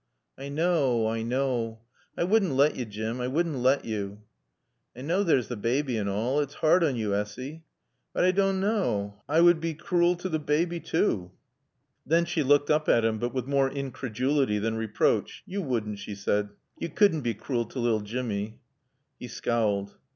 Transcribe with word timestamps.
"I 0.35 0.49
knaw. 0.49 1.11
I 1.13 1.21
knaw. 1.21 1.77
I 2.17 2.23
wouldn' 2.23 2.57
lat 2.57 2.75
yo', 2.75 2.85
Jim. 2.85 3.21
I 3.21 3.27
wouldn' 3.27 3.61
lat 3.61 3.85
yo'." 3.85 4.23
"I 4.95 5.01
knaw 5.03 5.21
there's 5.21 5.47
t' 5.47 5.53
baaby 5.53 5.95
an' 5.95 6.07
all. 6.07 6.39
It's 6.39 6.55
hard 6.55 6.83
on 6.83 6.95
yo', 6.95 7.11
Essy. 7.11 7.65
But 8.11 8.23
I 8.23 8.31
dawn' 8.31 8.59
knaw 8.61 9.13
I 9.29 9.39
ned 9.41 9.61
bae 9.61 9.73
crool 9.75 10.15
to 10.15 10.27
t' 10.27 10.37
baaby, 10.39 10.79
too." 10.79 11.29
Then 12.03 12.25
she 12.25 12.41
looked 12.41 12.71
up 12.71 12.89
at 12.89 13.05
him, 13.05 13.19
but 13.19 13.31
with 13.31 13.45
more 13.45 13.69
incredulity 13.69 14.57
than 14.57 14.75
reproach. 14.75 15.43
"Yo' 15.45 15.61
wudn'," 15.61 15.97
she 15.97 16.15
said. 16.15 16.49
"Yo' 16.79 16.89
cudn' 16.89 17.21
bae 17.21 17.33
crool 17.33 17.65
t' 17.65 17.77
lil 17.79 17.99
Jimmy." 17.99 18.59
He 19.19 19.27
scowled. 19.27 19.97